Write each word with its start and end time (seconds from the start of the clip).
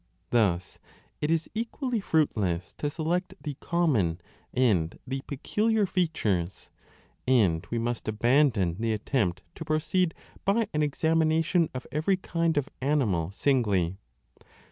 Thus 0.31 0.79
it 1.19 1.29
is 1.29 1.47
equally 1.53 1.99
fruitless 1.99 2.73
to 2.79 2.89
select 2.89 3.35
the 3.39 3.53
common 3.59 4.19
and 4.51 4.97
the 5.05 5.21
peculiar 5.27 5.85
features, 5.85 6.71
and 7.27 7.63
we 7.69 7.77
must 7.77 8.07
abandon 8.07 8.77
the 8.79 8.93
attempt 8.93 9.43
to 9.53 9.63
proceed 9.63 10.15
by 10.43 10.67
an 10.73 10.81
examination 10.81 11.69
of 11.75 11.85
every 11.91 12.17
kind 12.17 12.57
of 12.57 12.67
animal 12.81 13.29
singly. 13.29 13.99